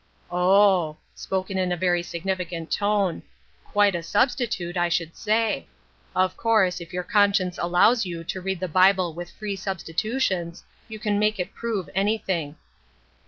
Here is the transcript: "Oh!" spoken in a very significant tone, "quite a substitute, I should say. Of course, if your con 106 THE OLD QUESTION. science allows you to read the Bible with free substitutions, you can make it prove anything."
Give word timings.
"Oh!" 0.31 0.97
spoken 1.13 1.59
in 1.59 1.71
a 1.71 1.77
very 1.77 2.01
significant 2.01 2.71
tone, 2.71 3.21
"quite 3.63 3.93
a 3.93 4.01
substitute, 4.01 4.75
I 4.75 4.89
should 4.89 5.15
say. 5.15 5.67
Of 6.15 6.35
course, 6.35 6.81
if 6.81 6.91
your 6.91 7.03
con 7.03 7.29
106 7.37 7.57
THE 7.57 7.61
OLD 7.61 7.71
QUESTION. 7.71 7.71
science 7.71 7.71
allows 7.99 8.05
you 8.07 8.23
to 8.23 8.41
read 8.41 8.59
the 8.59 8.67
Bible 8.67 9.13
with 9.13 9.29
free 9.29 9.55
substitutions, 9.55 10.63
you 10.87 10.97
can 10.97 11.19
make 11.19 11.39
it 11.39 11.53
prove 11.53 11.87
anything." 11.93 12.55